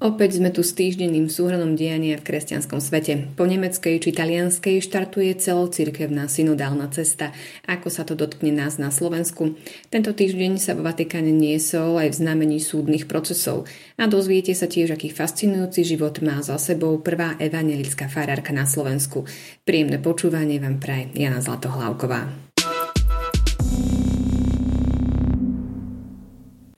[0.00, 3.36] Opäť sme tu s týždenným súhrnom diania v kresťanskom svete.
[3.36, 7.36] Po nemeckej či talianskej štartuje celocirkevná synodálna cesta.
[7.68, 9.60] Ako sa to dotkne nás na Slovensku?
[9.92, 13.68] Tento týždeň sa vo Vatikáne niesol aj v znamení súdnych procesov.
[14.00, 19.28] A dozviete sa tiež, aký fascinujúci život má za sebou prvá evangelická farárka na Slovensku.
[19.68, 22.49] Príjemné počúvanie vám praje Jana Zlatohlávková.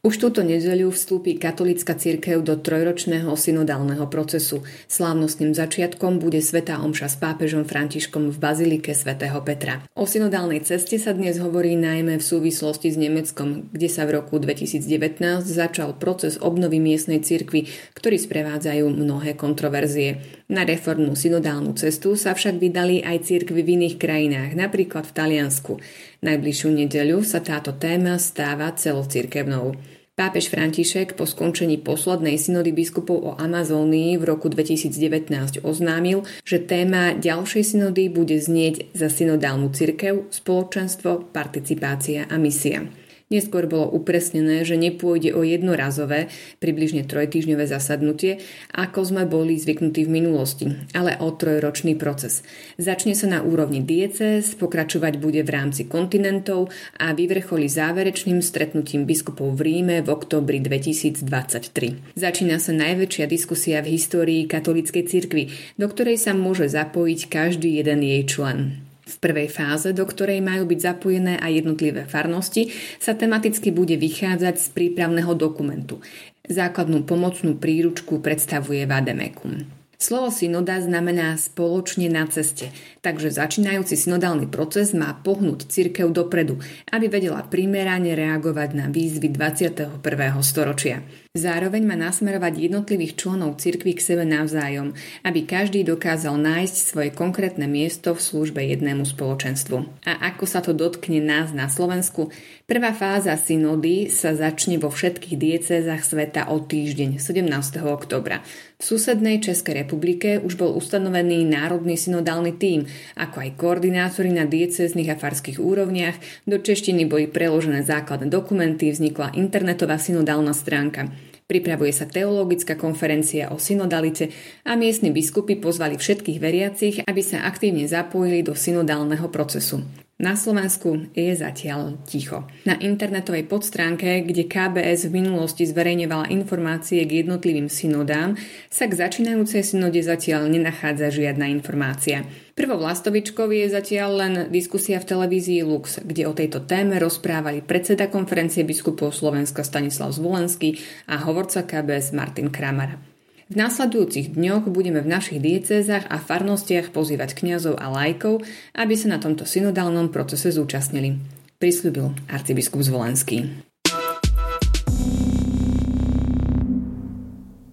[0.03, 4.66] Už túto nedeľu vstúpi katolická cirkev do trojročného synodálneho procesu.
[4.91, 9.87] Slávnostným začiatkom bude Svetá Omša s pápežom Františkom v Bazilike svätého Petra.
[9.95, 14.42] O synodálnej ceste sa dnes hovorí najmä v súvislosti s Nemeckom, kde sa v roku
[14.42, 20.19] 2019 začal proces obnovy miestnej cirkvy, ktorý sprevádzajú mnohé kontroverzie.
[20.52, 25.80] Na reformnú synodálnu cestu sa však vydali aj cirkvy v iných krajinách, napríklad v Taliansku.
[26.20, 29.73] Najbližšiu nedeľu sa táto téma stáva celocirkevnou.
[30.12, 37.17] Pápež František po skončení poslednej synody biskupov o Amazónii v roku 2019 oznámil, že téma
[37.17, 42.84] ďalšej synody bude znieť za synodálnu cirkev, spoločenstvo, participácia a misia.
[43.33, 46.28] Neskôr bolo upresnené, že nepôjde o jednorazové,
[46.61, 48.44] približne trojtýždňové zasadnutie,
[48.77, 52.44] ako sme boli zvyknutí v minulosti, ale o trojročný proces.
[52.77, 56.69] Začne sa na úrovni diecéz, pokračovať bude v rámci kontinentov
[57.00, 62.12] a vyvrcholí záverečným stretnutím biskupov v Ríme v oktobri 2023.
[62.12, 65.48] Začína sa najväčšia diskusia v histórii katolíckej cirkvi,
[65.80, 68.92] do ktorej sa môže zapojiť každý jeden jej člen.
[69.03, 72.70] V prvej fáze, do ktorej majú byť zapojené aj jednotlivé farnosti,
[73.03, 75.98] sa tematicky bude vychádzať z prípravného dokumentu.
[76.47, 79.83] Základnú pomocnú príručku predstavuje Vademekum.
[80.03, 82.75] Slovo synoda znamená spoločne na ceste,
[83.06, 86.58] takže začínajúci synodálny proces má pohnúť cirkev dopredu,
[86.91, 90.03] aby vedela primerane reagovať na výzvy 21.
[90.42, 91.06] storočia.
[91.33, 94.92] Zároveň má nasmerovať jednotlivých členov cirkvy k sebe navzájom,
[95.25, 100.05] aby každý dokázal nájsť svoje konkrétne miesto v službe jednému spoločenstvu.
[100.05, 102.29] A ako sa to dotkne nás na Slovensku?
[102.68, 107.48] Prvá fáza synody sa začne vo všetkých diecézach sveta o týždeň, 17.
[107.80, 108.45] oktobra.
[108.77, 112.84] V susednej Českej republike už bol ustanovený Národný synodálny tím,
[113.17, 116.45] ako aj koordinátori na diecéznych a farských úrovniach.
[116.45, 121.08] Do češtiny boli preložené základné dokumenty, vznikla internetová synodálna stránka.
[121.47, 124.30] Pripravuje sa teologická konferencia o synodalite
[124.64, 129.82] a miestni biskupy pozvali všetkých veriacich, aby sa aktívne zapojili do synodálneho procesu.
[130.22, 132.46] Na Slovensku je zatiaľ ticho.
[132.62, 138.38] Na internetovej podstránke, kde KBS v minulosti zverejňovala informácie k jednotlivým synodám,
[138.70, 142.22] sa k začínajúcej synode zatiaľ nenachádza žiadna informácia.
[142.55, 148.06] Prvou lastovičkou je zatiaľ len diskusia v televízii Lux, kde o tejto téme rozprávali predseda
[148.06, 150.78] konferencie biskupov Slovenska Stanislav Zvolenský
[151.10, 153.12] a hovorca KBS Martin Kramar.
[153.50, 159.11] V následujúcich dňoch budeme v našich diecézach a farnostiach pozývať kňazov a lajkov, aby sa
[159.11, 161.19] na tomto synodálnom procese zúčastnili.
[161.58, 163.71] Prislúbil arcibiskup Zvolenský.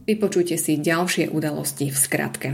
[0.09, 2.47] Vypočujte si ďalšie udalosti v skratke.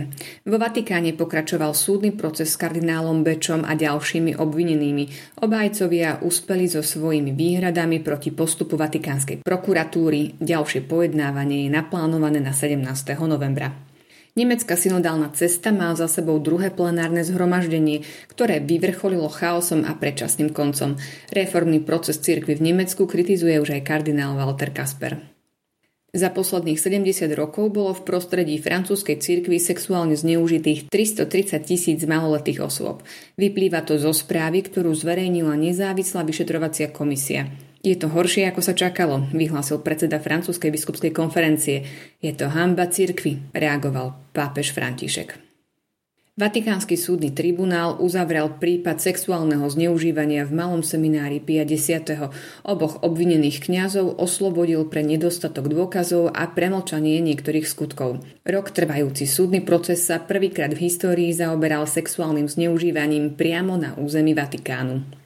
[0.44, 5.40] Vo Vatikáne pokračoval súdny proces s kardinálom Bečom a ďalšími obvinenými.
[5.40, 10.36] Obajcovia uspeli so svojimi výhradami proti postupu Vatikánskej prokuratúry.
[10.36, 12.84] Ďalšie pojednávanie je naplánované na 17.
[13.24, 13.72] novembra.
[14.36, 21.00] Nemecká synodálna cesta má za sebou druhé plenárne zhromaždenie, ktoré vyvrcholilo chaosom a predčasným koncom.
[21.32, 25.35] Reformný proces cirkvy v Nemecku kritizuje už aj kardinál Walter Kasper.
[26.16, 33.04] Za posledných 70 rokov bolo v prostredí francúzskej cirkvi sexuálne zneužitých 330 tisíc maloletých osôb.
[33.36, 37.52] Vyplýva to zo správy, ktorú zverejnila nezávislá vyšetrovacia komisia.
[37.84, 41.84] Je to horšie, ako sa čakalo, vyhlásil predseda francúzskej biskupskej konferencie.
[42.24, 45.55] Je to hamba cirkvi, reagoval pápež František.
[46.36, 51.96] Vatikánsky súdny tribunál uzavrel prípad sexuálneho zneužívania v malom seminári Pia X.
[52.68, 58.20] Oboch obvinených kňazov oslobodil pre nedostatok dôkazov a premlčanie niektorých skutkov.
[58.44, 65.25] Rok trvajúci súdny proces sa prvýkrát v histórii zaoberal sexuálnym zneužívaním priamo na území Vatikánu.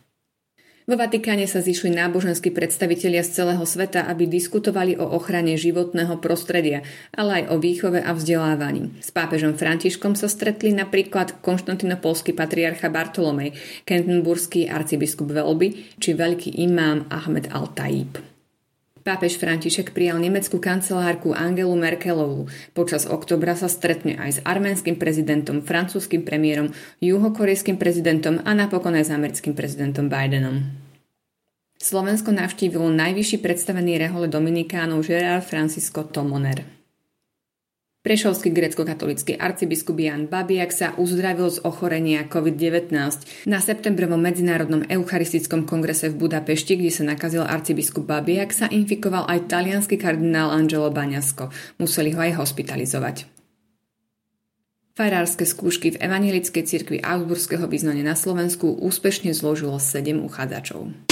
[0.89, 6.81] Vo Vatikáne sa zišli náboženskí predstavitelia z celého sveta, aby diskutovali o ochrane životného prostredia,
[7.13, 8.97] ale aj o výchove a vzdelávaní.
[8.97, 13.53] S pápežom Františkom sa stretli napríklad konštantinopolský patriarcha Bartolomej,
[13.85, 18.38] kentenburský arcibiskup Velby či veľký imám Ahmed al-Tajib.
[19.03, 22.51] Pápež František prijal nemeckú kancelárku Angelu Merkelovú.
[22.75, 29.07] Počas oktobra sa stretne aj s arménskym prezidentom, francúzským premiérom, juhokorejským prezidentom a napokon aj
[29.07, 30.67] s americkým prezidentom Bidenom.
[31.79, 36.78] Slovensko navštívil najvyšší predstavený rehole Dominikánov Gerard Francisco Tomoner.
[37.99, 42.95] Prešovský grecko-katolický arcibiskup Jan Babiak sa uzdravil z ochorenia COVID-19.
[43.43, 49.51] Na septembrovom medzinárodnom eucharistickom kongrese v Budapešti, kde sa nakazil arcibiskup Babiak, sa infikoval aj
[49.51, 51.51] talianský kardinál Angelo Baňasko.
[51.75, 53.27] Museli ho aj hospitalizovať.
[54.95, 61.08] Farárske skúšky v Evangelickej cirkvi Augsburského vyznania na Slovensku úspešne zložilo 7 uchádzačov.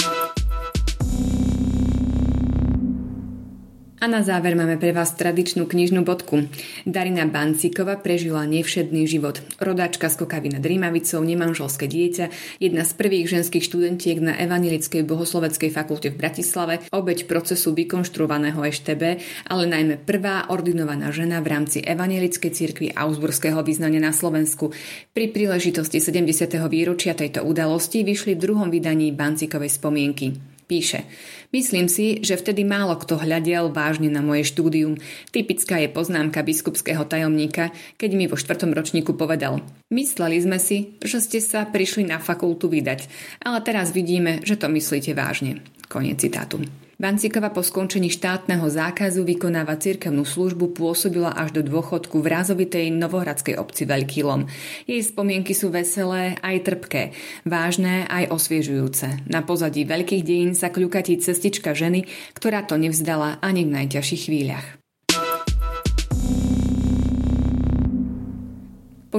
[3.98, 6.46] A na záver máme pre vás tradičnú knižnú bodku.
[6.86, 9.42] Darina Bancíková prežila nevšedný život.
[9.58, 12.30] Rodáčka z Kokavy nad Rímavicou, nemanželské dieťa,
[12.62, 19.02] jedna z prvých ženských študentiek na Evanilickej bohosloveckej fakulte v Bratislave, obeď procesu vykonštruovaného EŠTB,
[19.50, 24.70] ale najmä prvá ordinovaná žena v rámci Evanilickej cirkvi Augsburského vyznania na Slovensku.
[25.10, 26.46] Pri príležitosti 70.
[26.70, 30.57] výročia tejto udalosti vyšli v druhom vydaní Bancíkovej spomienky.
[30.68, 31.08] Píše,
[31.48, 35.00] myslím si, že vtedy málo kto hľadiel vážne na moje štúdium.
[35.32, 41.24] Typická je poznámka biskupského tajomníka, keď mi vo štvrtom ročníku povedal Mysleli sme si, že
[41.24, 43.08] ste sa prišli na fakultu vydať,
[43.48, 45.64] ale teraz vidíme, že to myslíte vážne.
[45.88, 46.60] Koniec citátu.
[46.98, 53.54] Vancikova po skončení štátneho zákazu vykonáva cirkevnú službu pôsobila až do dôchodku v rázovitej novohradskej
[53.54, 54.50] obci Veľký Lom.
[54.82, 57.14] Jej spomienky sú veselé aj trpké,
[57.46, 59.30] vážne aj osviežujúce.
[59.30, 62.02] Na pozadí veľkých dejín sa kľukatí cestička ženy,
[62.34, 64.77] ktorá to nevzdala ani v najťažších chvíľach.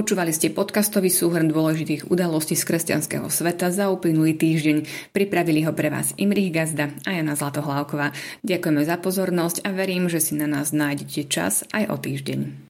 [0.00, 4.88] Počúvali ste podcastový súhrn dôležitých udalostí z kresťanského sveta za uplynulý týždeň.
[5.12, 8.16] Pripravili ho pre vás Imrich Gazda a Jana Zlatohlávková.
[8.40, 12.69] Ďakujeme za pozornosť a verím, že si na nás nájdete čas aj o týždeň.